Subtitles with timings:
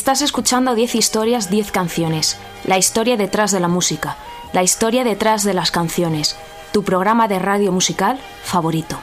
[0.00, 2.38] Estás escuchando 10 historias, 10 canciones.
[2.64, 4.16] La historia detrás de la música.
[4.54, 6.38] La historia detrás de las canciones.
[6.72, 8.98] Tu programa de radio musical favorito.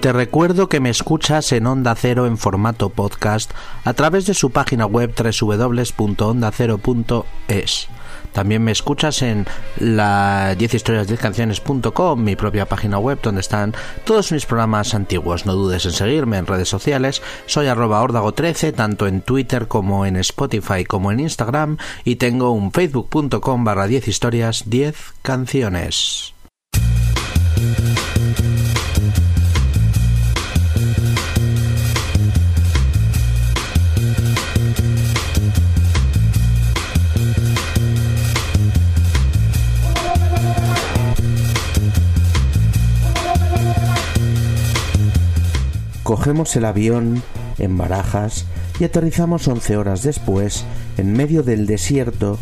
[0.00, 3.52] Te recuerdo que me escuchas en Onda Cero en formato podcast
[3.84, 7.88] a través de su página web www.ondacero.es.
[8.36, 9.46] También me escuchas en
[9.80, 15.46] la 10 historias 10 canciones.com, mi propia página web donde están todos mis programas antiguos.
[15.46, 17.22] No dudes en seguirme en redes sociales.
[17.46, 22.72] Soy arroba ordago13 tanto en Twitter como en Spotify como en Instagram y tengo un
[22.72, 26.35] facebook.com barra 10 historias 10 canciones.
[46.16, 47.22] Cogemos el avión
[47.58, 48.46] en Barajas
[48.80, 50.64] y aterrizamos 11 horas después
[50.96, 52.38] en medio del desierto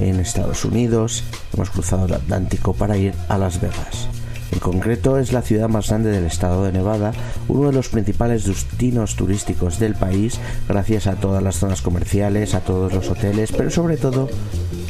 [0.00, 1.22] en Estados Unidos.
[1.54, 4.08] Hemos cruzado el Atlántico para ir a Las Vegas.
[4.50, 7.12] En concreto es la ciudad más grande del estado de Nevada,
[7.46, 12.62] uno de los principales destinos turísticos del país, gracias a todas las zonas comerciales, a
[12.62, 14.28] todos los hoteles, pero sobre todo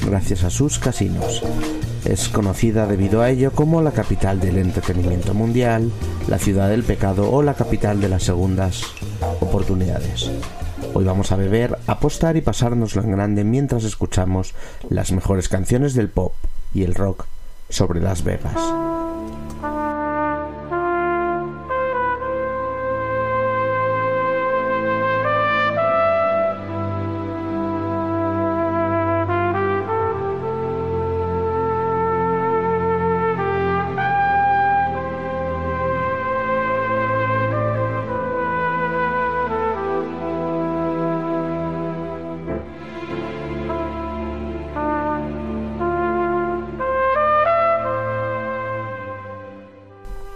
[0.07, 1.43] gracias a sus casinos.
[2.05, 5.91] Es conocida debido a ello como la capital del entretenimiento mundial,
[6.29, 8.83] la ciudad del pecado o la capital de las segundas
[9.41, 10.31] oportunidades.
[10.93, 14.55] Hoy vamos a beber, apostar y pasárnoslo en grande mientras escuchamos
[14.91, 16.35] las mejores canciones del pop
[16.75, 17.25] y el rock
[17.71, 18.94] sobre Las Vegas.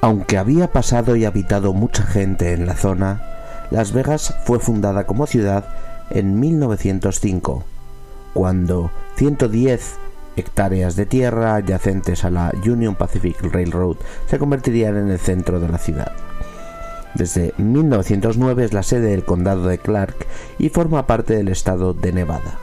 [0.08, 3.20] Aunque había pasado y habitado mucha gente en la zona,
[3.70, 5.66] Las Vegas fue fundada como ciudad
[6.08, 7.62] en 1905,
[8.32, 9.98] cuando 110
[10.36, 13.96] hectáreas de tierra adyacentes a la Union Pacific Railroad
[14.28, 16.12] se convertirían en el centro de la ciudad.
[17.14, 20.26] Desde 1909 es la sede del condado de Clark
[20.58, 22.58] y forma parte del estado de Nevada.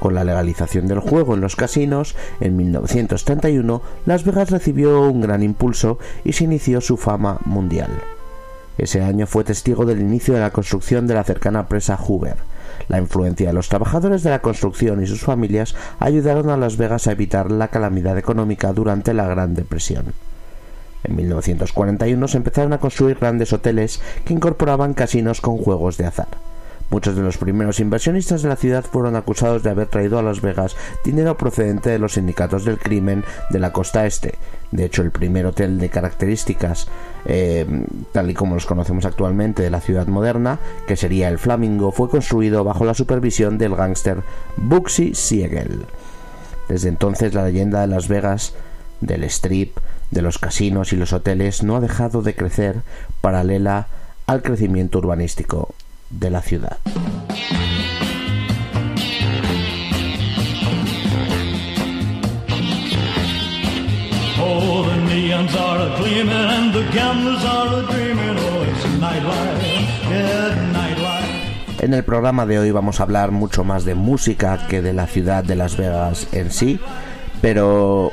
[0.00, 5.42] Con la legalización del juego en los casinos, en 1931, Las Vegas recibió un gran
[5.42, 7.90] impulso y se inició su fama mundial.
[8.76, 12.36] Ese año fue testigo del inicio de la construcción de la cercana presa Hoover.
[12.88, 17.06] La influencia de los trabajadores de la construcción y sus familias ayudaron a Las Vegas
[17.06, 20.06] a evitar la calamidad económica durante la Gran Depresión.
[21.04, 26.28] En 1941 se empezaron a construir grandes hoteles que incorporaban casinos con juegos de azar.
[26.94, 30.40] Muchos de los primeros inversionistas de la ciudad fueron acusados de haber traído a Las
[30.40, 34.38] Vegas dinero procedente de los sindicatos del crimen de la costa este.
[34.70, 36.86] De hecho, el primer hotel de características,
[37.24, 37.66] eh,
[38.12, 42.08] tal y como los conocemos actualmente de la ciudad moderna, que sería el Flamingo, fue
[42.08, 44.22] construido bajo la supervisión del gángster
[44.56, 45.86] Bugsy Siegel.
[46.68, 48.54] Desde entonces, la leyenda de Las Vegas,
[49.00, 49.78] del strip,
[50.12, 52.82] de los casinos y los hoteles no ha dejado de crecer
[53.20, 53.88] paralela
[54.28, 55.74] al crecimiento urbanístico
[56.10, 56.78] de la ciudad.
[71.80, 75.06] En el programa de hoy vamos a hablar mucho más de música que de la
[75.06, 76.80] ciudad de Las Vegas en sí,
[77.42, 78.10] pero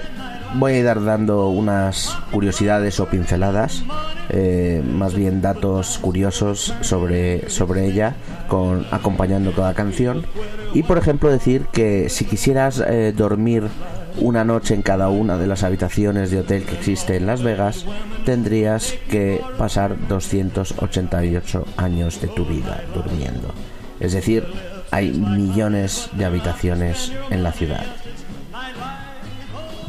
[0.55, 3.83] voy a ir dando unas curiosidades o pinceladas,
[4.29, 8.15] eh, más bien datos curiosos sobre, sobre ella,
[8.47, 10.25] con, acompañando toda canción.
[10.73, 13.63] Y por ejemplo decir que si quisieras eh, dormir
[14.19, 17.85] una noche en cada una de las habitaciones de hotel que existe en Las Vegas,
[18.25, 23.53] tendrías que pasar 288 años de tu vida durmiendo.
[23.99, 24.45] Es decir,
[24.91, 27.85] hay millones de habitaciones en la ciudad.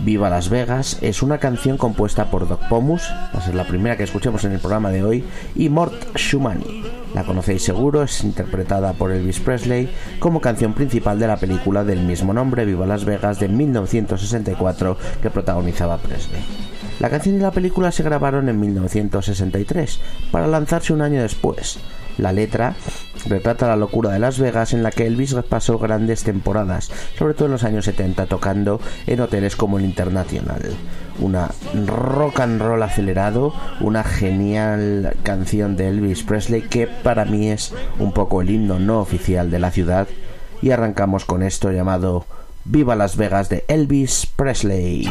[0.05, 3.97] Viva Las Vegas es una canción compuesta por Doc Pomus, va a ser la primera
[3.97, 6.83] que escuchemos en el programa de hoy, y Mort Shumani.
[7.15, 9.89] La conocéis seguro, es interpretada por Elvis Presley
[10.19, 15.31] como canción principal de la película del mismo nombre, Viva Las Vegas, de 1964, que
[15.31, 16.43] protagonizaba Presley.
[16.99, 20.01] La canción y la película se grabaron en 1963,
[20.33, 21.79] para lanzarse un año después.
[22.19, 22.75] La letra
[23.27, 27.47] retrata la locura de Las Vegas en la que Elvis pasó grandes temporadas, sobre todo
[27.47, 30.63] en los años 70, tocando en hoteles como el Internacional.
[31.19, 31.51] Una
[31.87, 38.13] rock and roll acelerado, una genial canción de Elvis Presley que para mí es un
[38.13, 40.09] poco el himno no oficial de la ciudad.
[40.61, 42.25] Y arrancamos con esto llamado
[42.65, 45.09] Viva Las Vegas de Elvis Presley.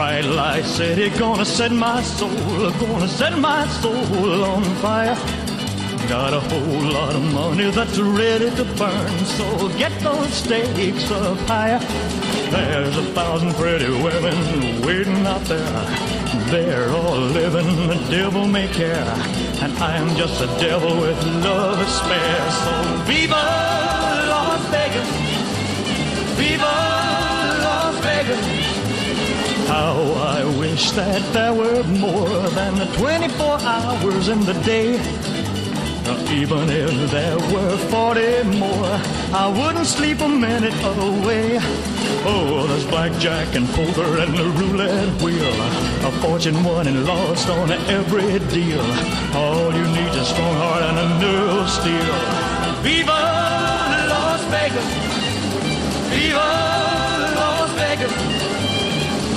[0.00, 5.14] Bright light city, gonna set my soul, gonna set my soul on fire.
[6.08, 11.36] Got a whole lot of money that's ready to burn, so get those stakes up
[11.40, 11.80] higher.
[12.50, 15.84] There's a thousand pretty women waiting out there.
[16.48, 19.12] They're all living the devil may care,
[19.60, 22.50] and I am just a devil with love to spare.
[22.62, 22.74] So
[23.04, 23.42] viva
[24.32, 25.10] Las Vegas,
[26.38, 26.74] viva
[27.66, 28.59] Las Vegas.
[29.70, 29.94] How
[30.36, 32.28] I wish that there were more
[32.58, 34.98] than the 24 hours in the day.
[36.34, 38.94] Even if there were 40 more,
[39.32, 41.58] I wouldn't sleep a minute away.
[42.26, 45.56] Oh, there's blackjack and poker and the roulette wheel.
[46.08, 48.84] A fortune won and lost on every deal.
[49.36, 52.14] All you need is a strong heart and a nerve of steel.
[52.82, 53.20] Viva
[54.12, 54.88] Las Vegas!
[56.10, 56.48] Viva
[57.38, 58.39] Las Vegas!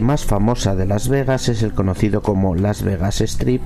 [0.00, 3.62] más famosa de Las Vegas es el conocido como Las Vegas Strip,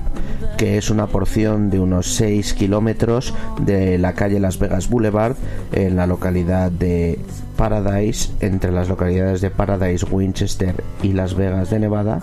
[0.57, 5.35] que es una porción de unos 6 kilómetros de la calle Las Vegas Boulevard
[5.71, 7.19] en la localidad de
[7.57, 12.21] Paradise, entre las localidades de Paradise, Winchester y Las Vegas de Nevada,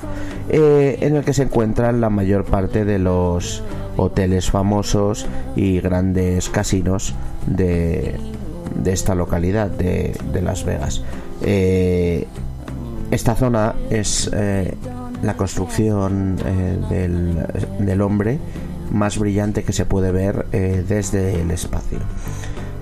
[0.49, 3.62] eh, en el que se encuentran la mayor parte de los
[3.97, 7.15] hoteles famosos y grandes casinos
[7.47, 8.17] de,
[8.83, 11.03] de esta localidad de, de Las Vegas.
[11.43, 12.27] Eh,
[13.11, 14.75] esta zona es eh,
[15.23, 17.47] la construcción eh, del,
[17.79, 18.38] del hombre
[18.91, 21.99] más brillante que se puede ver eh, desde el espacio.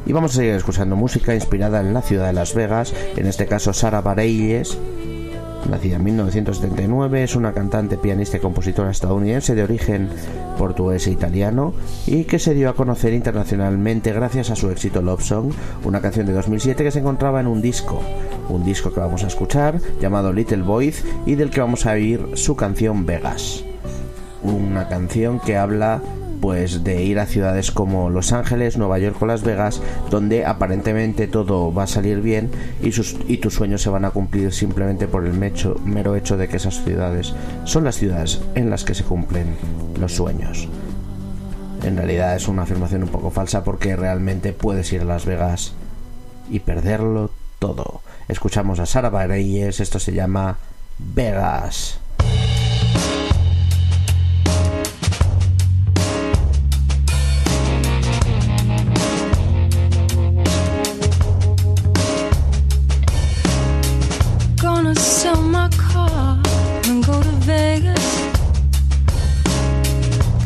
[0.05, 3.47] Y vamos a seguir escuchando música inspirada en la ciudad de Las Vegas, en este
[3.47, 4.79] caso Sara Bareilles,
[5.69, 10.09] nacida en 1979, es una cantante, pianista y compositora estadounidense de origen
[10.59, 11.75] portugués e italiano
[12.07, 15.53] y que se dio a conocer internacionalmente gracias a su éxito Love Song,
[15.85, 18.01] una canción de 2007 que se encontraba en un disco,
[18.49, 22.31] un disco que vamos a escuchar llamado Little Boys y del que vamos a oír
[22.35, 23.65] su canción Vegas.
[24.43, 26.03] Una canción que habla
[26.41, 31.27] pues de ir a ciudades como Los Ángeles, Nueva York o Las Vegas, donde aparentemente
[31.27, 32.51] todo va a salir bien
[32.83, 32.91] y,
[33.39, 37.35] tus sueños se van a cumplir simplemente por el mero hecho de que esas ciudades
[37.65, 39.57] son las ciudades en las que se cumplen
[39.99, 40.69] los sueños.
[41.83, 45.73] En realidad es una afirmación un poco falsa porque realmente puedes ir a Las Vegas
[46.51, 48.01] y perderlo todo.
[48.29, 50.57] Escuchamos a Sara Bareilles, esto se llama
[50.99, 52.01] Vegas.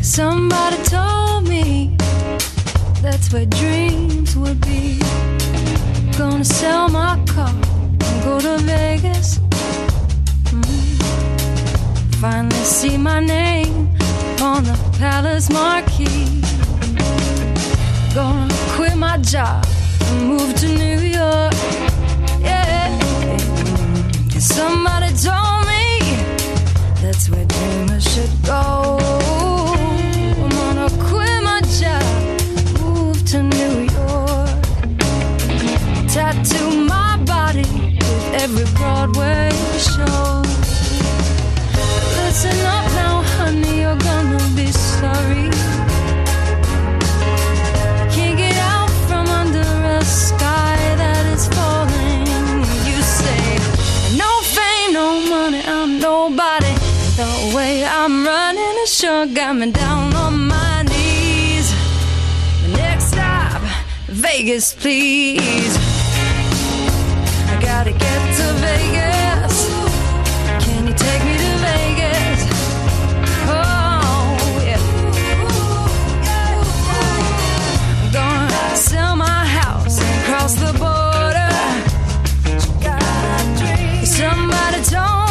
[0.01, 1.95] Somebody told me
[3.01, 4.99] that's where dreams would be.
[6.17, 7.70] Gonna sell my car
[8.41, 9.37] to Vegas.
[10.49, 10.95] Mm.
[12.19, 13.87] Finally see my name
[14.41, 16.41] on the palace marquee.
[18.15, 19.63] Gonna quit my job
[20.05, 21.53] and move to New York.
[22.41, 23.37] Yeah,
[24.39, 24.90] somebody
[59.33, 61.71] got me down on my knees.
[62.73, 63.61] Next stop,
[64.07, 65.77] Vegas, please.
[67.47, 69.69] I gotta get to Vegas.
[70.65, 72.41] Can you take me to Vegas?
[73.47, 74.81] Oh, yeah.
[78.03, 81.51] I'm gonna sell my house and cross the border.
[84.05, 85.30] Somebody told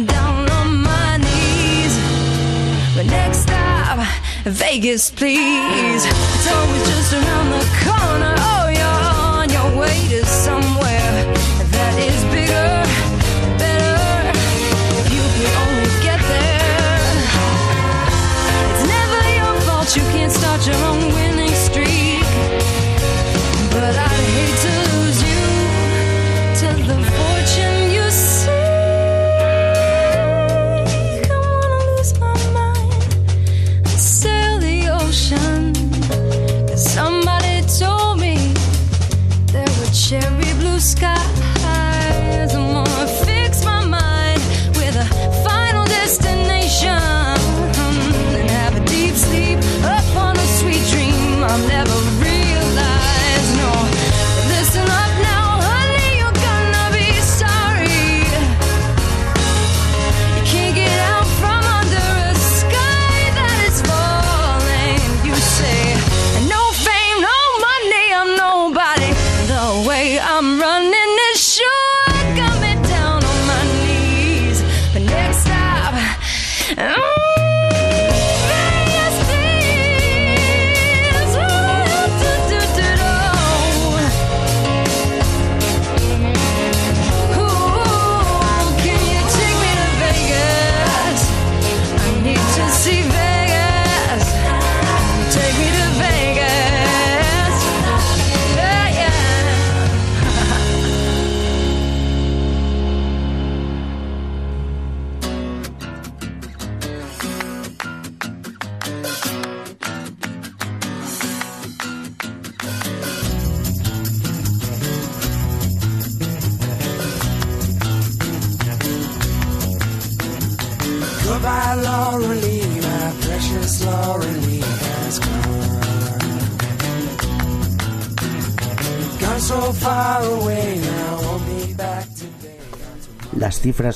[0.00, 1.94] me down on my knees.
[2.94, 4.06] But next stop,
[4.44, 6.04] Vegas, please.
[6.04, 8.34] It's always just around the corner.
[8.50, 11.12] Oh, you're on your way to somewhere
[11.76, 12.70] that is bigger,
[13.58, 14.38] better.
[15.00, 17.12] If you only get there.
[18.70, 21.15] It's never your fault you can't start your own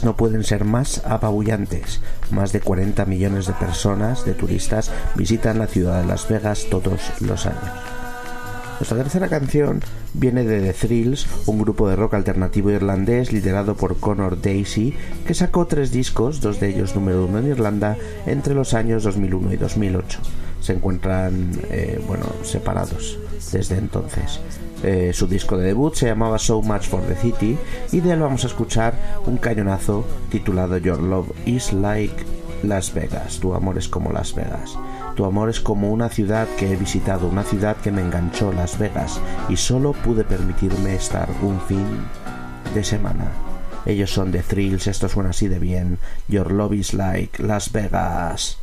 [0.05, 2.01] no pueden ser más apabullantes.
[2.31, 7.01] Más de 40 millones de personas, de turistas, visitan la ciudad de Las Vegas todos
[7.21, 7.71] los años.
[8.79, 9.83] Nuestra tercera canción
[10.15, 14.95] viene de The Thrills, un grupo de rock alternativo irlandés liderado por Conor Daisy,
[15.27, 19.53] que sacó tres discos, dos de ellos número uno en Irlanda, entre los años 2001
[19.53, 20.21] y 2008.
[20.63, 23.19] Se encuentran, eh, bueno, separados
[23.53, 24.41] desde entonces.
[24.83, 27.59] Eh, su disco de debut se llamaba So Much for the City
[27.93, 28.95] y de él vamos a escuchar
[29.27, 32.25] un cañonazo titulado Your Love is Like
[32.63, 33.39] Las Vegas.
[33.41, 34.77] Tu amor es como Las Vegas.
[35.17, 38.79] Tu amor es como una ciudad que he visitado, una ciudad que me enganchó, Las
[38.79, 41.87] Vegas, y solo pude permitirme estar un fin
[42.75, 43.31] de semana.
[43.87, 45.99] Ellos son The Thrills, esto suena así de bien.
[46.29, 48.59] Your Love is Like Las Vegas.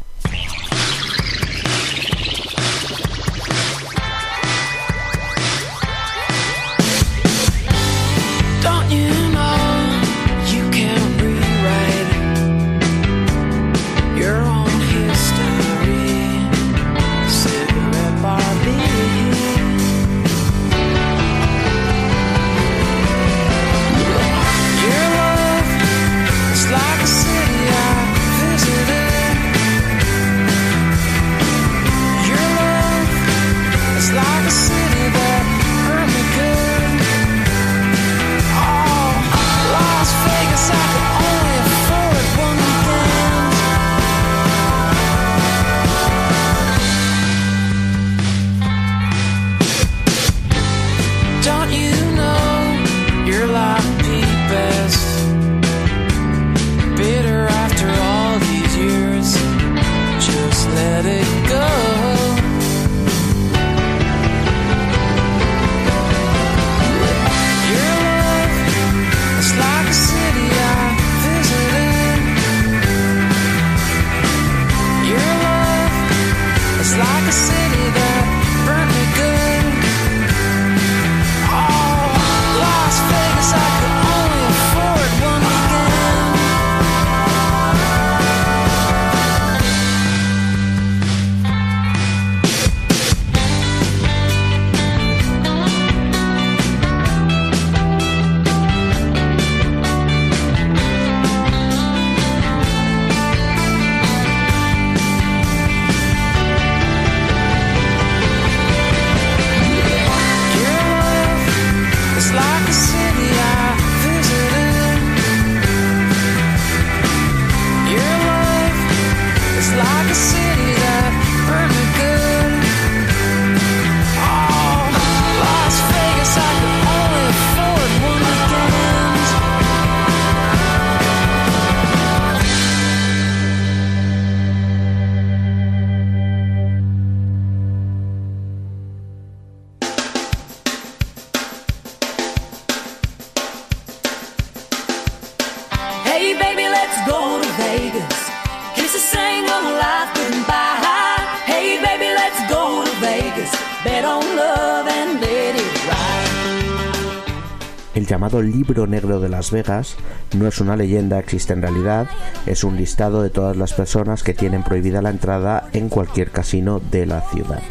[158.18, 159.96] Llamado Libro Negro de Las Vegas
[160.36, 162.10] no es una leyenda, existe en realidad,
[162.48, 166.82] es un listado de todas las personas que tienen prohibida la entrada en cualquier casino
[166.90, 167.62] de la ciudad.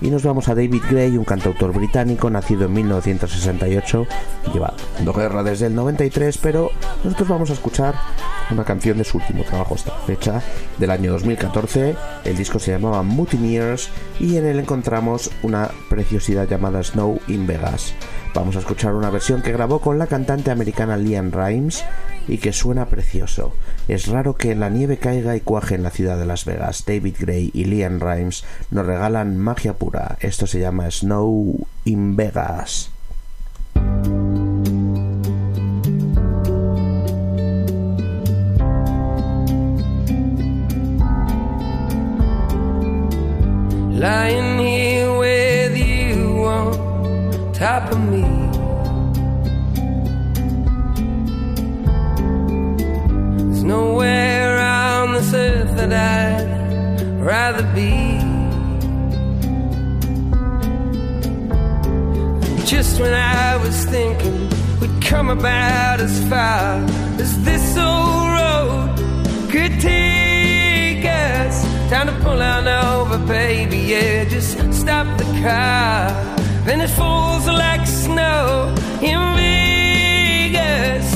[0.00, 4.06] Y nos vamos a David Gray, un cantautor británico nacido en 1968,
[4.52, 4.74] lleva
[5.12, 6.70] guerra desde el 93, pero
[7.02, 7.94] nosotros vamos a escuchar
[8.50, 10.42] una canción de su último trabajo la fecha,
[10.78, 11.96] del año 2014.
[12.24, 17.94] El disco se llamaba Mutineers y en él encontramos una preciosidad llamada Snow in Vegas.
[18.34, 21.84] Vamos a escuchar una versión que grabó con la cantante americana Liam Rimes
[22.28, 23.54] y que suena precioso.
[23.88, 26.84] Es raro que la nieve caiga y cuaje en la ciudad de Las Vegas.
[26.86, 30.16] David Gray y Liam Rimes nos regalan magia pura.
[30.20, 32.90] Esto se llama Snow in Vegas.
[43.98, 48.27] Lying here with you on top of me.
[53.68, 56.48] Nowhere on this earth that I'd
[57.20, 57.94] rather be.
[62.64, 64.48] Just when I was thinking
[64.80, 66.82] we'd come about as far
[67.22, 68.88] as this old road
[69.52, 71.54] could take us.
[71.90, 76.08] Time to pull on over, baby, yeah, just stop the car.
[76.64, 81.06] Then it falls like snow in Vegas,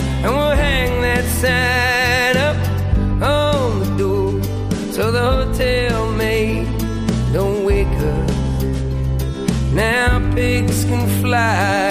[11.32, 11.81] light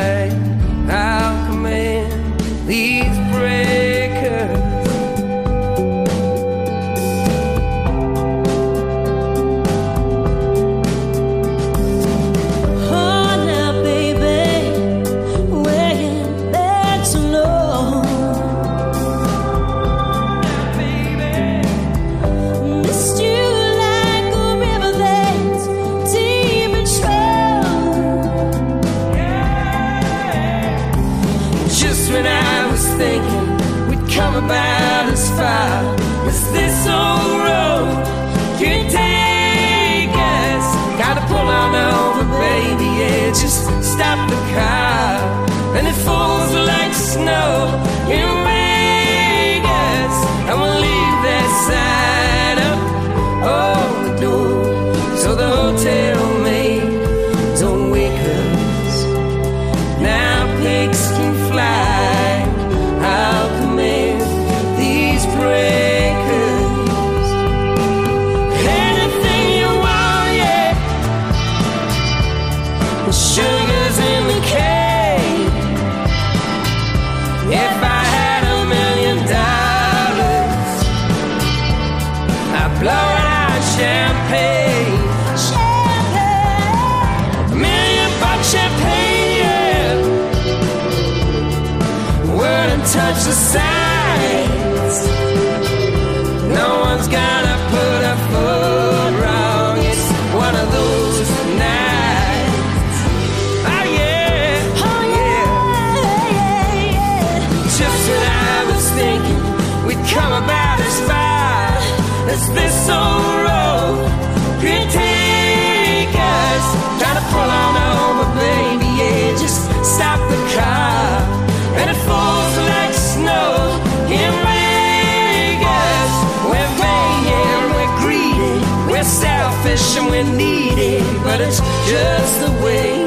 [129.97, 133.05] and we're needy, but it's just the way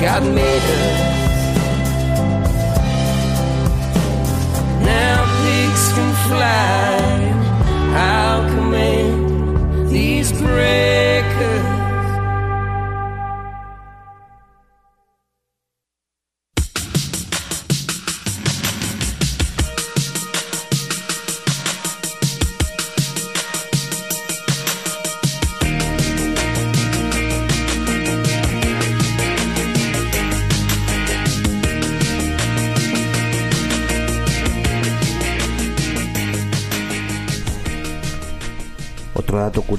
[0.00, 1.23] God made us.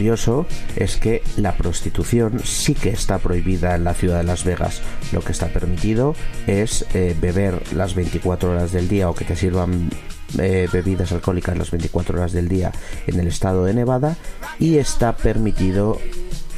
[0.06, 4.84] Curioso es que la prostitución sí que está prohibida en la ciudad de Las Vegas.
[5.12, 6.14] Lo que está permitido
[6.46, 9.90] es eh, beber las 24 horas del día o que te sirvan
[10.38, 12.72] eh, bebidas alcohólicas las 24 horas del día
[13.08, 14.16] en el estado de Nevada
[14.60, 16.00] y está permitido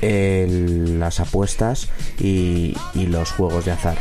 [0.01, 1.87] las apuestas
[2.19, 3.97] y los juegos de azar.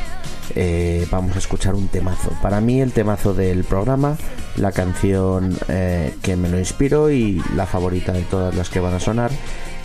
[0.55, 2.31] Eh, vamos a escuchar un temazo.
[2.43, 4.17] Para mí el temazo del programa,
[4.57, 8.95] la canción eh, que me lo inspiró y la favorita de todas las que van
[8.95, 9.31] a sonar,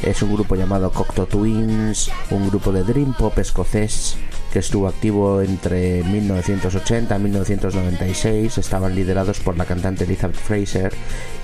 [0.04, 4.18] es un grupo llamado Cocteau Twins, un grupo de dream pop escocés
[4.52, 8.58] que estuvo activo entre 1980 y 1996.
[8.58, 10.94] Estaban liderados por la cantante Elizabeth Fraser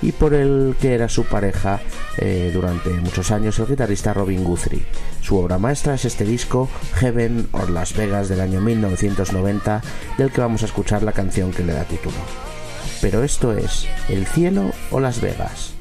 [0.02, 1.80] y por el que era su pareja
[2.18, 4.84] eh, durante muchos años, el guitarrista Robin Guthrie.
[5.22, 9.82] Su obra maestra es este disco Heaven or Las Vegas del año 1990,
[10.18, 12.16] del que vamos a escuchar la canción que le da título.
[13.00, 15.72] Pero esto es el cielo o Las Vegas.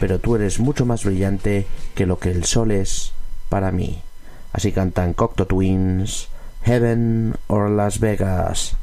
[0.00, 3.12] Pero tú eres mucho más brillante que lo que el sol es
[3.48, 4.02] para mí.
[4.52, 6.28] Así cantan Cocteau Twins,
[6.64, 8.74] Heaven or Las Vegas.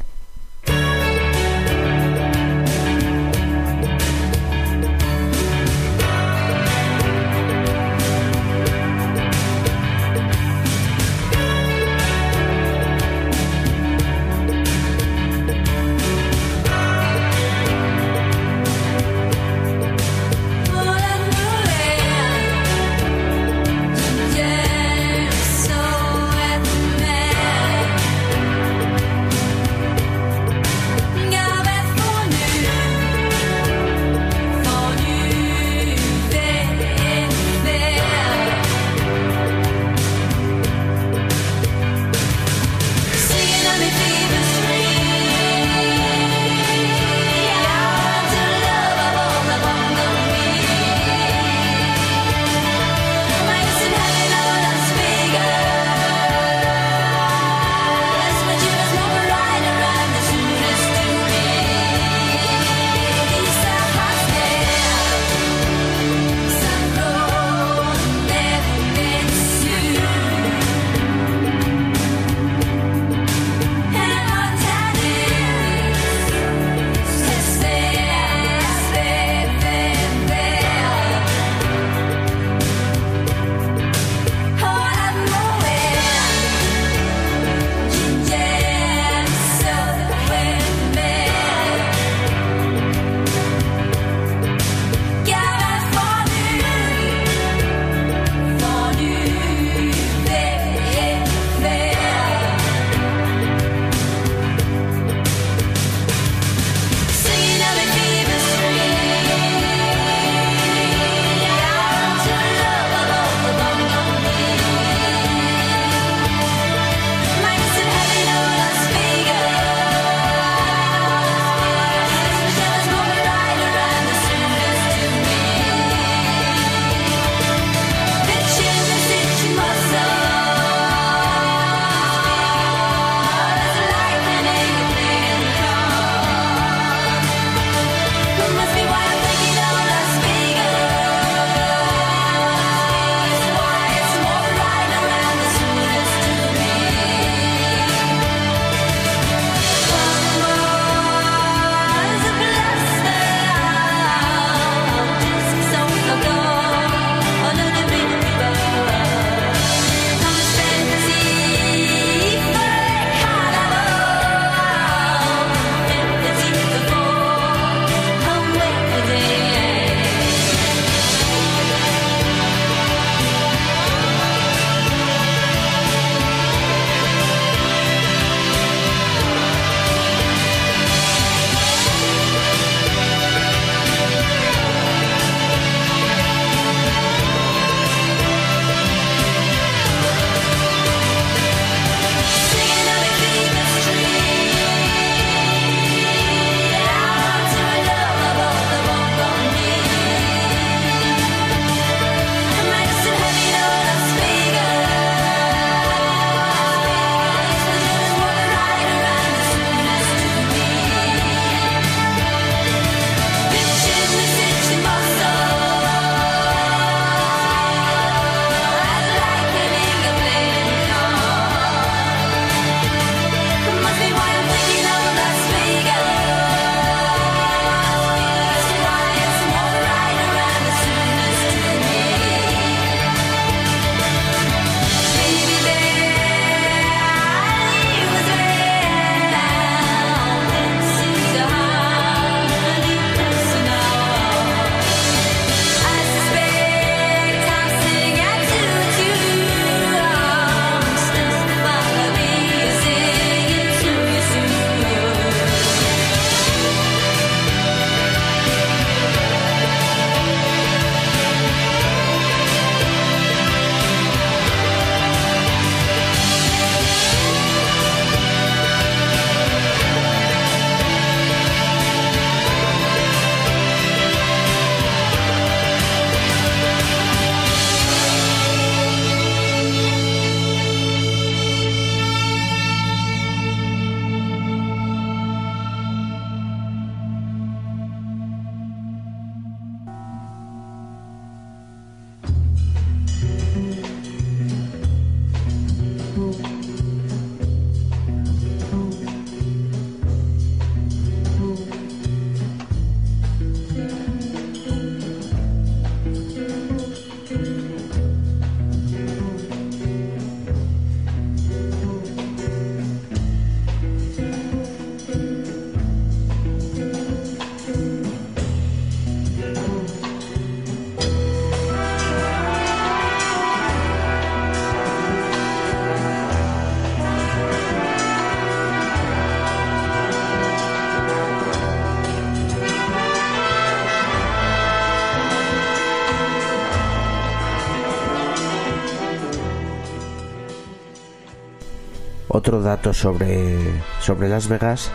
[342.34, 343.58] Otro dato sobre,
[344.00, 344.90] sobre Las Vegas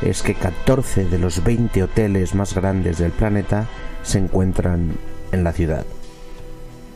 [0.00, 3.66] es que 14 de los 20 hoteles más grandes del planeta
[4.02, 4.94] se encuentran
[5.30, 5.84] en la ciudad.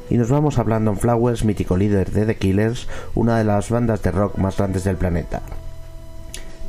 [0.09, 4.03] Y nos vamos a Brandon Flowers, mítico líder de The Killers, una de las bandas
[4.03, 5.43] de rock más grandes del planeta.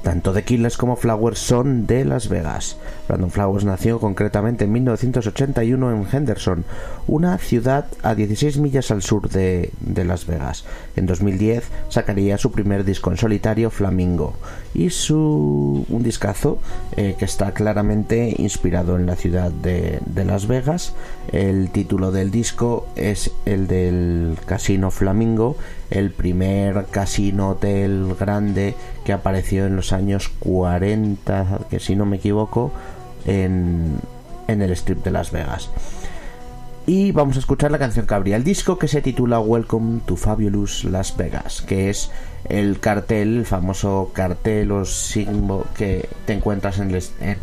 [0.03, 2.75] Tanto The Killers como Flowers son de Las Vegas.
[3.07, 6.65] Brandon Flowers nació concretamente en 1981 en Henderson,
[7.07, 9.71] una ciudad a 16 millas al sur de,
[10.05, 10.65] Las Vegas.
[10.97, 14.33] En 2010 sacaría su primer disco en solitario, Flamingo,
[14.73, 16.59] y su un discazo
[16.97, 20.93] eh, que está claramente inspirado en la ciudad de, de, Las Vegas.
[21.31, 25.55] El título del disco es el del Casino Flamingo,
[25.89, 32.17] el primer casino hotel grande que apareció en los años 40, que si no me
[32.17, 32.71] equivoco,
[33.25, 33.97] en,
[34.47, 35.69] en el strip de Las Vegas.
[36.85, 40.17] Y vamos a escuchar la canción que abría el disco que se titula Welcome to
[40.17, 42.11] Fabulous Las Vegas, que es
[42.49, 46.91] el cartel, el famoso cartel o símbolo que te encuentras en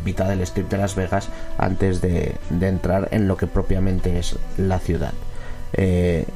[0.05, 4.37] mitad del strip de Las Vegas antes de, de, entrar en lo que propiamente es
[4.59, 5.15] la ciudad.
[5.73, 6.27] Eh,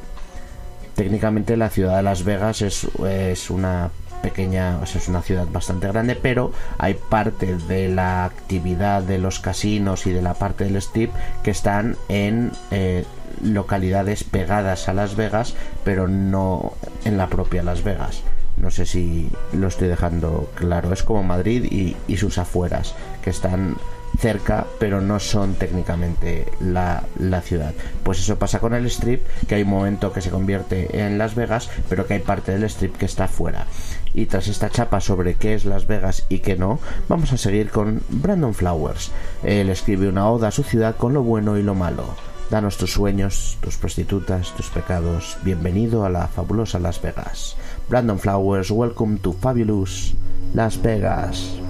[0.95, 3.91] técnicamente la ciudad de Las Vegas es, es una
[4.25, 9.19] pequeña, o sea, es una ciudad bastante grande, pero hay parte de la actividad de
[9.19, 11.11] los casinos y de la parte del strip
[11.43, 13.05] que están en eh,
[13.43, 18.23] localidades pegadas a Las Vegas, pero no en la propia Las Vegas.
[18.57, 20.91] No sé si lo estoy dejando claro.
[20.91, 23.75] Es como Madrid y, sus afueras, que están
[24.17, 27.73] cerca, pero no son técnicamente la, la, ciudad.
[28.01, 31.35] Pues eso pasa con el strip, que hay un momento que se convierte en Las
[31.35, 33.67] Vegas, pero que hay parte del strip que está fuera.
[34.15, 37.69] Y tras esta chapa sobre qué es Las Vegas y qué no, vamos a seguir
[37.69, 39.11] con Brandon Flowers.
[39.43, 42.05] Él escribe una oda a su ciudad con lo bueno y lo malo.
[42.49, 45.37] Danos tus sueños, tus prostitutas, tus pecados.
[45.43, 47.57] Bienvenido a la fabulosa Las Vegas.
[47.89, 50.13] Brandon Flowers, welcome to Fabulous
[50.53, 51.64] Las Vegas.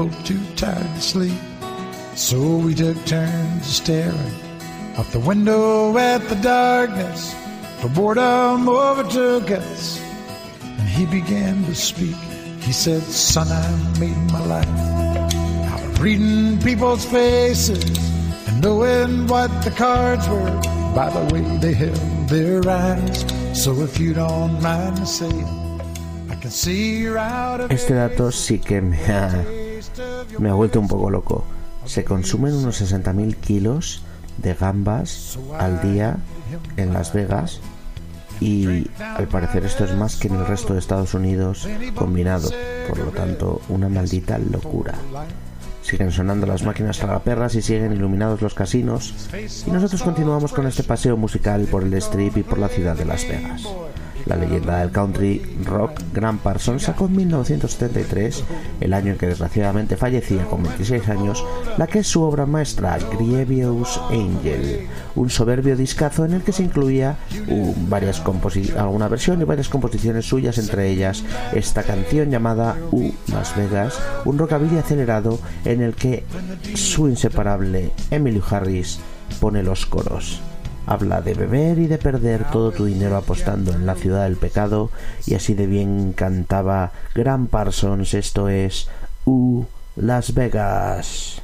[0.00, 1.38] Both too tired to sleep,
[2.14, 4.34] so we took turns staring
[4.96, 7.34] out the window at the darkness.
[7.82, 10.00] The boredom overtook us,
[10.62, 12.16] and he began to speak.
[12.60, 14.66] He said, Son, I made my life
[15.70, 17.84] out of reading people's faces
[18.48, 20.60] and knowing what the cards were
[20.94, 23.26] by the way they held their eyes.
[23.52, 25.80] So if you don't mind me saying,
[26.30, 29.59] I can see you're out of Este dato sí que me ha,
[30.38, 31.44] me ha vuelto un poco loco.
[31.84, 34.02] Se consumen unos 60.000 kilos
[34.38, 36.18] de gambas al día
[36.76, 37.60] en Las Vegas
[38.40, 42.50] y al parecer esto es más que en el resto de Estados Unidos combinado.
[42.88, 44.94] Por lo tanto, una maldita locura.
[45.82, 49.28] Siguen sonando las máquinas tragaperras y siguen iluminados los casinos.
[49.66, 53.04] Y nosotros continuamos con este paseo musical por el strip y por la ciudad de
[53.04, 53.62] Las Vegas.
[54.26, 58.44] La leyenda del country rock Grant Parsons sacó en 1973,
[58.80, 61.44] el año en que desgraciadamente fallecía con 26 años,
[61.76, 66.62] la que es su obra maestra, Grievous Angel, un soberbio discazo en el que se
[66.62, 67.16] incluía
[67.48, 68.22] uh, varias
[69.08, 74.78] versión y varias composiciones suyas, entre ellas esta canción llamada U Las Vegas, un rockabilly
[74.78, 76.24] acelerado en el que
[76.74, 79.00] su inseparable Emily Harris
[79.40, 80.40] pone los coros.
[80.86, 84.90] Habla de beber y de perder todo tu dinero apostando en la ciudad del pecado
[85.26, 88.88] y así de bien cantaba Gran Parsons, esto es
[89.24, 89.64] U
[89.96, 91.42] Las Vegas.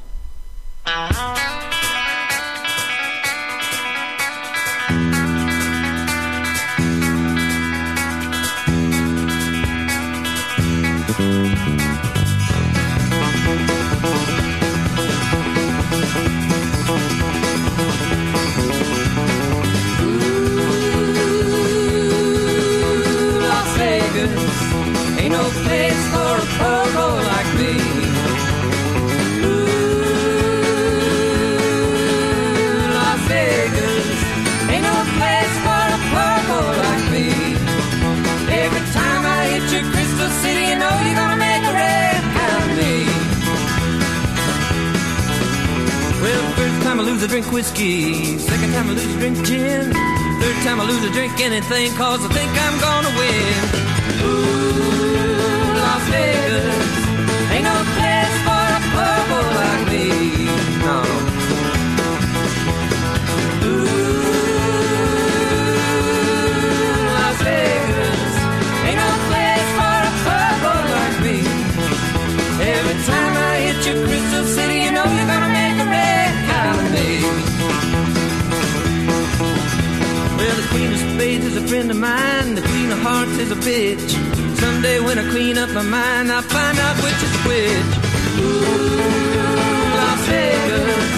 [47.37, 48.39] Drink whiskey.
[48.39, 49.93] Second time I lose, I drink gin.
[50.41, 53.57] Third time I lose, I drink anything, cause I think I'm gonna win.
[54.25, 56.97] Ooh, Las Vegas
[57.53, 57.96] ain't no
[81.77, 82.55] Of mine.
[82.55, 84.09] The Queen of Hearts is a bitch.
[84.57, 87.93] Someday when I clean up my mind, I'll find out which is which.
[88.41, 89.05] Ooh,
[89.95, 91.16] Las Vegas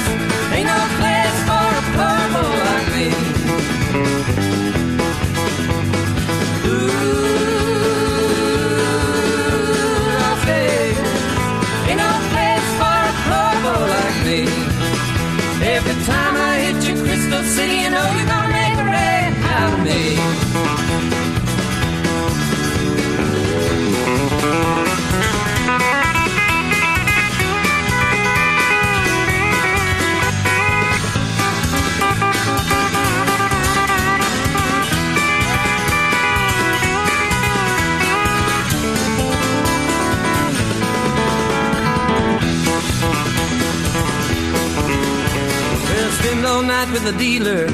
[46.70, 47.65] night with the dealer,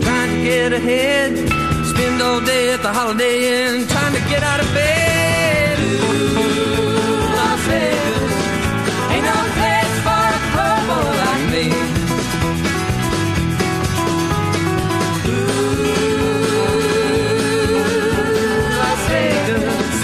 [0.00, 1.36] trying to get ahead.
[1.90, 5.78] Spend all day at the Holiday Inn, trying to get out of bed.
[5.80, 5.98] Ooh,
[7.34, 8.34] Las Vegas
[9.14, 10.26] ain't no place for
[10.62, 11.66] a boy like me.
[15.34, 15.90] Ooh,
[18.80, 19.96] Las Vegas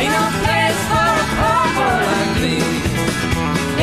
[0.00, 2.56] ain't no place for a boy like me.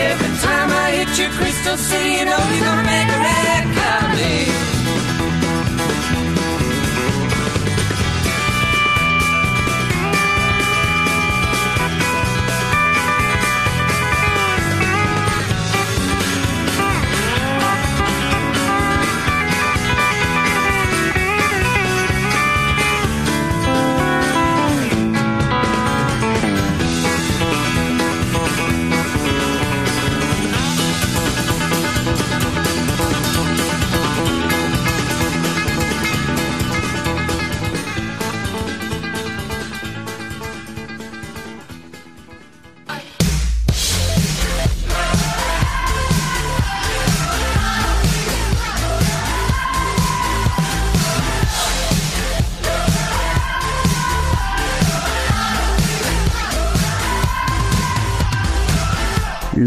[0.09, 3.36] Every time I hit your Crystal City, you know you're gonna make a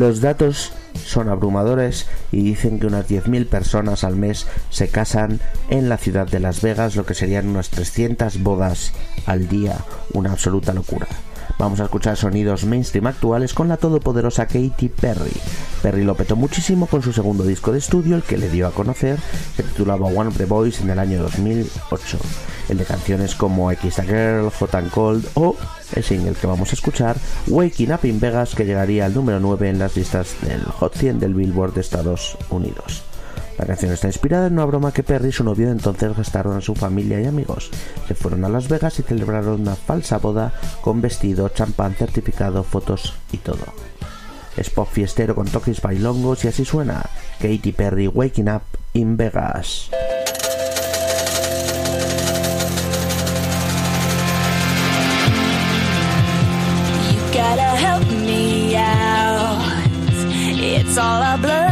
[0.01, 0.73] Los datos
[1.05, 6.27] son abrumadores y dicen que unas 10.000 personas al mes se casan en la ciudad
[6.27, 8.95] de Las Vegas, lo que serían unas 300 bodas
[9.27, 9.77] al día,
[10.15, 11.07] una absoluta locura.
[11.59, 15.33] Vamos a escuchar sonidos mainstream actuales con la todopoderosa Katy Perry.
[15.83, 18.73] Perry lo petó muchísimo con su segundo disco de estudio, el que le dio a
[18.73, 19.19] conocer,
[19.57, 22.19] se titulaba One of the Boys en el año 2008.
[22.69, 25.57] El de canciones como X a Girl, Hot and Cold o
[25.95, 27.17] el single que vamos a escuchar,
[27.49, 31.19] Waking Up in Vegas, que llegaría al número 9 en las listas del Hot 100
[31.19, 33.10] del Billboard de Estados Unidos.
[33.61, 36.63] La canción está inspirada en una broma que Perry y su novio entonces gastaron a
[36.63, 37.71] su familia y amigos.
[38.09, 43.13] Se fueron a Las Vegas y celebraron una falsa boda con vestido, champán certificado, fotos
[43.33, 43.67] y todo.
[44.57, 47.05] Es pop fiestero con toques bailongos y así suena
[47.39, 48.63] Katy Perry Waking Up
[48.95, 49.91] in Vegas.
[60.63, 61.70] It's all a blur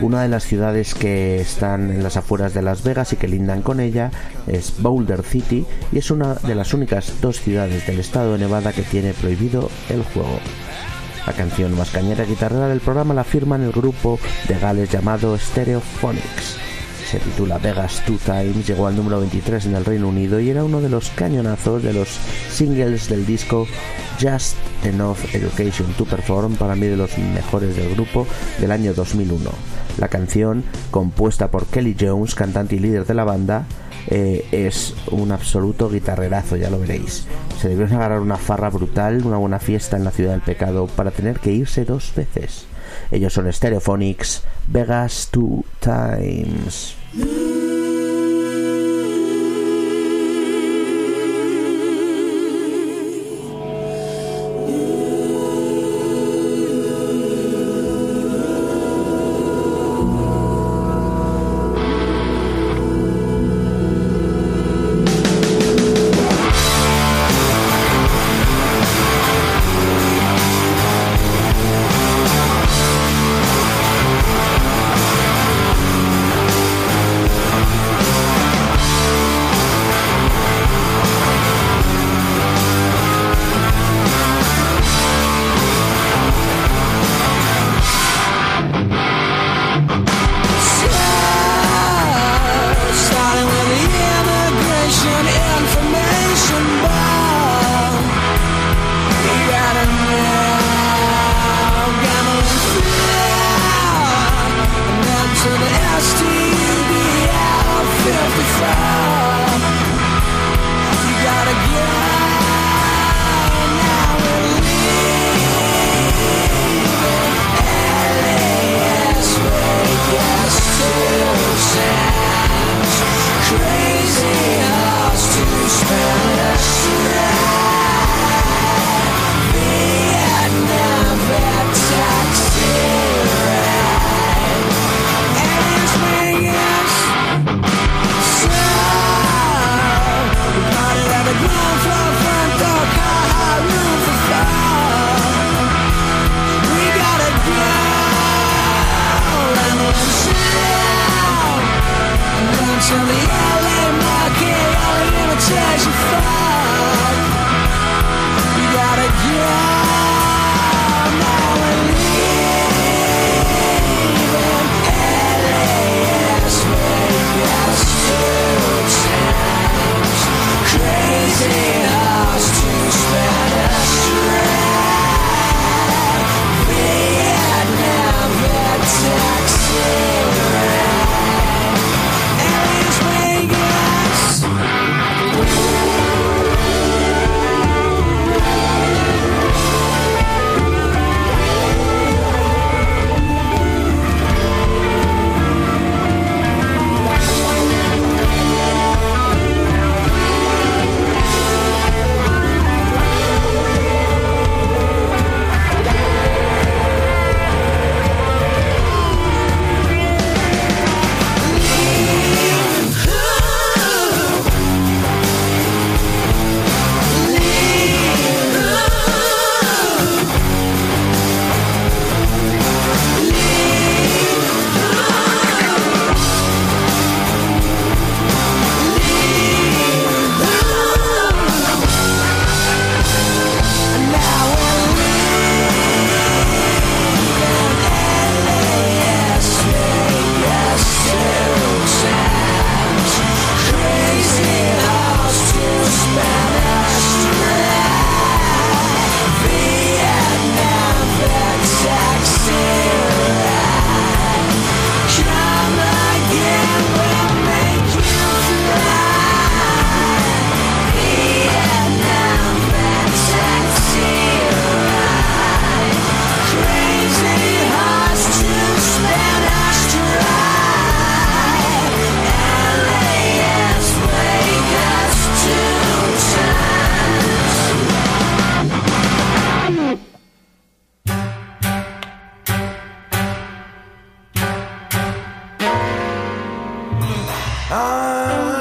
[0.00, 3.62] una de las ciudades que están en las afueras de Las Vegas y que lindan
[3.62, 4.10] con ella
[4.46, 8.72] es Boulder City y es una de las únicas dos ciudades del estado de Nevada
[8.72, 10.38] que tiene prohibido el juego.
[11.26, 16.63] La canción más cañera guitarrera del programa la firman el grupo de Gales llamado Stereophonics.
[17.14, 20.64] Se titula Vegas Two Times, llegó al número 23 en el Reino Unido y era
[20.64, 22.08] uno de los cañonazos de los
[22.50, 23.68] singles del disco
[24.20, 28.26] Just Enough Education to Perform, para mí de los mejores del grupo
[28.58, 29.48] del año 2001.
[29.98, 33.66] La canción, compuesta por Kelly Jones, cantante y líder de la banda,
[34.08, 37.28] eh, es un absoluto guitarrerazo, ya lo veréis.
[37.60, 41.12] Se debieron agarrar una farra brutal, una buena fiesta en la ciudad del pecado para
[41.12, 42.66] tener que irse dos veces.
[43.12, 47.03] Ellos son Stereophonics, Vegas Two Times.
[47.16, 47.54] you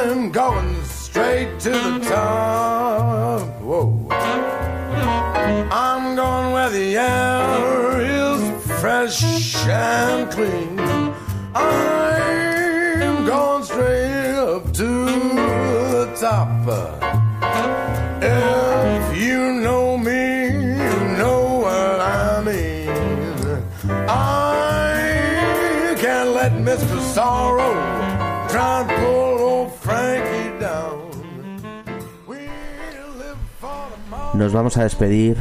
[0.06, 3.47] I'm going straight to the top.
[3.62, 4.06] Whoa.
[5.72, 9.24] I'm going where the air is fresh
[9.66, 10.78] and clean.
[11.56, 15.06] I'm going straight up to
[15.95, 16.68] the top.
[18.22, 22.89] If you know me, you know what I mean.
[24.10, 26.99] I can't let Mr.
[27.14, 27.74] Sorrow
[28.49, 28.92] trying
[34.34, 35.38] Nos vamos a despedir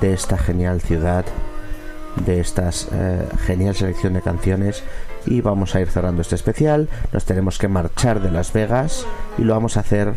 [0.00, 1.24] de esta genial ciudad,
[2.26, 2.70] de esta
[3.46, 4.82] genial selección de canciones
[5.26, 6.88] y vamos a ir cerrando este especial.
[7.12, 9.06] Nos tenemos que marchar de Las Vegas
[9.38, 10.14] y lo vamos a hacer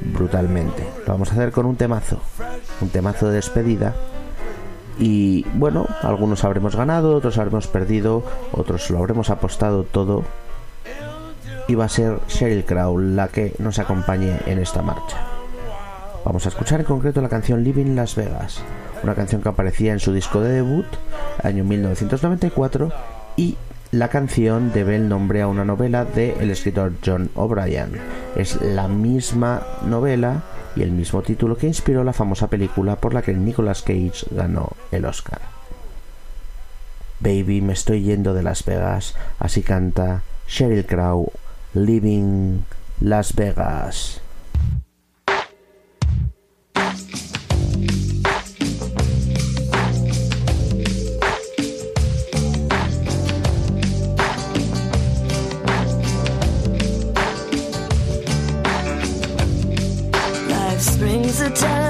[0.00, 0.86] brutalmente.
[1.06, 2.20] Lo vamos a hacer con un temazo,
[2.80, 3.96] un temazo de despedida.
[4.96, 10.22] Y bueno, algunos habremos ganado, otros habremos perdido, otros lo habremos apostado todo.
[11.66, 15.29] Y va a ser Sheryl Crow la que nos acompañe en esta marcha.
[16.24, 18.60] Vamos a escuchar en concreto la canción Living Las Vegas,
[19.02, 20.86] una canción que aparecía en su disco de debut,
[21.42, 22.92] año 1994,
[23.36, 23.56] y
[23.90, 27.92] la canción debe el nombre a una novela del escritor John O'Brien.
[28.36, 30.42] Es la misma novela
[30.76, 34.72] y el mismo título que inspiró la famosa película por la que Nicolas Cage ganó
[34.92, 35.40] el Oscar.
[37.20, 41.32] Baby, me estoy yendo de Las Vegas, así canta Sheryl Crow,
[41.72, 42.60] Living
[43.00, 44.20] Las Vegas.
[61.30, 61.89] things are time.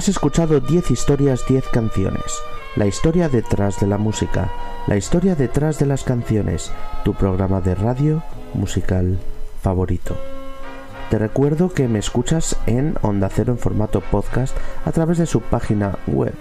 [0.00, 2.24] Has escuchado 10 historias, 10 canciones.
[2.74, 4.50] La historia detrás de la música,
[4.86, 6.72] la historia detrás de las canciones,
[7.04, 8.22] tu programa de radio
[8.54, 9.18] musical
[9.60, 10.16] favorito.
[11.10, 15.42] Te recuerdo que me escuchas en Onda Cero en formato podcast a través de su
[15.42, 16.32] página web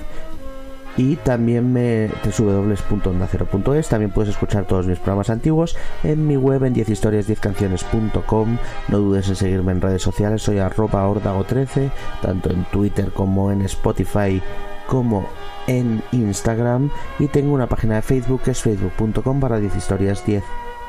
[1.00, 6.76] y también me www.ondacero.es también puedes escuchar todos mis programas antiguos en mi web en
[6.76, 8.58] 10historias10canciones.com
[8.90, 10.42] no dudes en seguirme en redes sociales.
[10.42, 11.90] Soy arroba ordago13
[12.22, 14.42] tanto en Twitter como en Spotify
[14.88, 15.26] como
[15.68, 16.92] en Instagram.
[17.18, 20.44] Y tengo una página de Facebook que es facebook.com barra 10 historias 10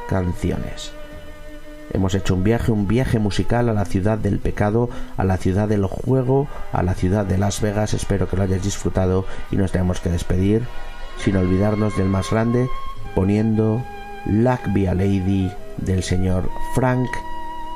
[0.09, 1.00] canciones
[1.93, 5.69] Hemos hecho un viaje, un viaje musical a la ciudad del pecado, a la ciudad
[5.69, 7.95] del juego, a la ciudad de Las Vegas.
[7.95, 10.67] Espero que lo hayas disfrutado y nos tenemos que despedir
[11.19, 12.69] sin olvidarnos del más grande,
[13.15, 13.83] poniendo
[14.27, 17.09] Luck Be a Lady del señor Frank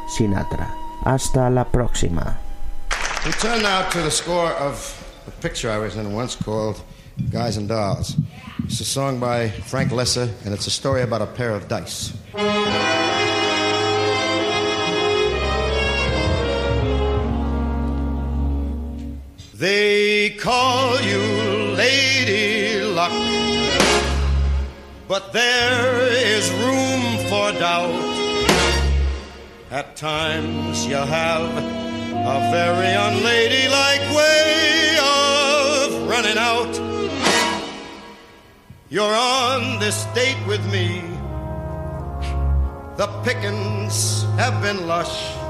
[0.09, 0.75] Sinatra.
[1.05, 2.39] Hasta la próxima.
[3.27, 4.95] We turn now to the score of
[5.27, 6.77] a picture I was in once called
[7.31, 8.17] Guys and Dolls.
[8.65, 12.13] It's a song by Frank Lesser, and it's a story about a pair of dice.
[19.65, 21.23] They call you
[21.75, 23.17] Lady Luck,
[25.09, 28.59] but there is room for doubt.
[29.71, 31.49] At times you have
[32.35, 36.75] a very unladylike way of running out.
[38.91, 41.01] You're on this date with me.
[42.99, 45.44] The pickings have been lush.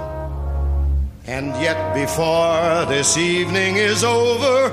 [1.26, 4.68] And yet, before this evening is over,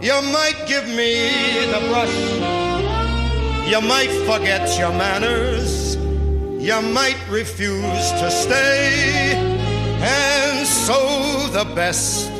[0.00, 3.68] you might give me the brush.
[3.68, 5.96] You might forget your manners.
[5.96, 9.34] You might refuse to stay.
[10.00, 12.30] And so, the best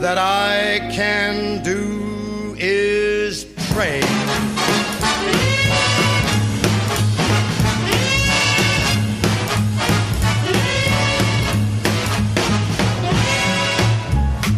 [0.00, 4.02] that I can do is pray.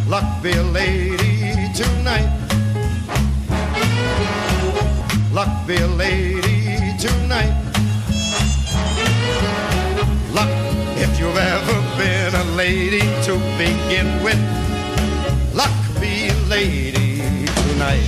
[0.09, 2.30] Luck be a lady tonight.
[5.32, 7.52] Luck be a lady tonight.
[10.32, 10.48] Luck,
[10.96, 14.38] if you've ever been a lady to begin with.
[15.52, 18.07] Luck be a lady tonight.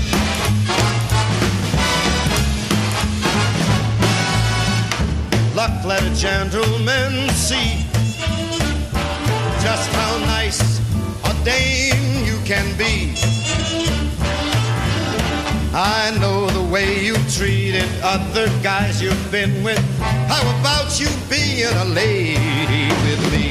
[5.57, 7.85] Luck, let a gentleman see
[9.61, 10.78] just how nice
[11.49, 13.15] dame you can be.
[15.73, 19.83] I know the way you treated other guys you've been with.
[20.33, 23.47] How about you being a lady with me?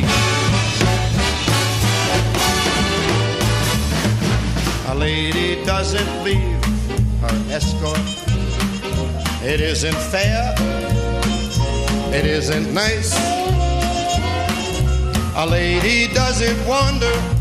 [4.93, 6.61] A lady doesn't leave
[7.23, 8.05] her escort.
[9.43, 10.53] It isn't fair.
[12.17, 13.11] It isn't nice.
[15.35, 17.36] A lady doesn't wander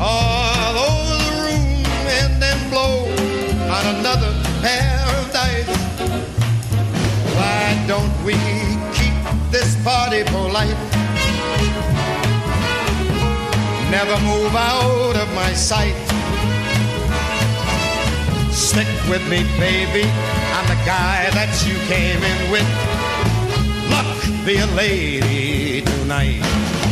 [0.00, 1.84] all over the room
[2.22, 3.04] and then blow
[3.68, 4.32] on another
[5.32, 5.66] dice.
[7.36, 8.34] Why don't we
[8.94, 9.14] keep
[9.50, 10.78] this party polite?
[13.90, 15.96] Never move out of my sight.
[18.52, 20.04] Stick with me, baby.
[20.54, 22.68] I'm the guy that you came in with.
[23.90, 26.87] Luck be a lady tonight.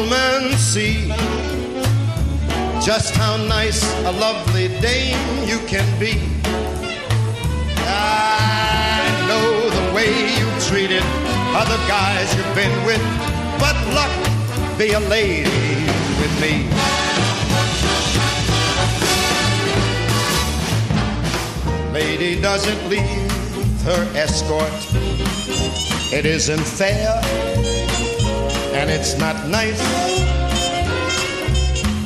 [0.00, 1.08] Gentleman see
[2.84, 6.18] just how nice a lovely dame you can be.
[7.86, 11.02] I know the way you treated
[11.54, 13.02] other guys you've been with,
[13.58, 15.84] but luck be a lady
[16.20, 16.66] with me.
[21.92, 24.72] Lady doesn't leave her escort.
[26.12, 27.79] It isn't fair
[28.80, 29.80] and it's not nice.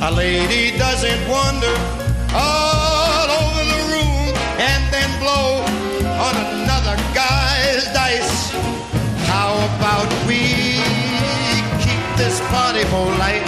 [0.01, 1.75] A lady doesn't wander
[2.35, 5.63] all over the room and then blow
[6.19, 8.51] on another guy's dice.
[9.31, 10.41] How about we
[11.79, 13.47] keep this party polite?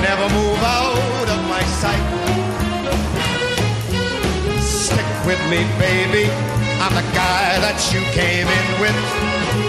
[0.00, 2.06] Never move out of my sight.
[4.62, 6.24] Stick with me, baby.
[6.80, 9.61] I'm the guy that you came in with.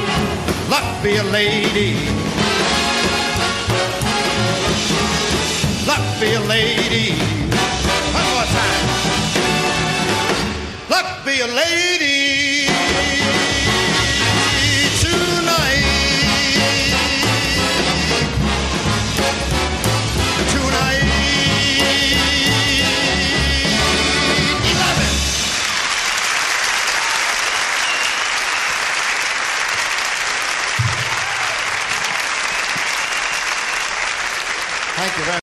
[0.69, 1.93] Luck be a lady.
[5.85, 7.13] Luck be a lady.
[8.13, 8.83] One more time.
[10.89, 12.02] Luck be a lady